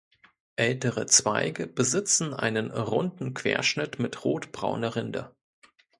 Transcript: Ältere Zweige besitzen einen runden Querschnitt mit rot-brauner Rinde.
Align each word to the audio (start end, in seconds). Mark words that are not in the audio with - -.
Ältere 0.55 1.05
Zweige 1.05 1.67
besitzen 1.67 2.33
einen 2.33 2.71
runden 2.71 3.35
Querschnitt 3.35 3.99
mit 3.99 4.25
rot-brauner 4.25 4.95
Rinde. 4.95 5.35